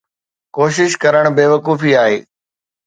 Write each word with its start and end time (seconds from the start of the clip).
ڪوشش 0.55 0.91
ڪرڻ 1.03 1.23
بيوقوفي 1.37 1.91
آهي. 2.03 2.17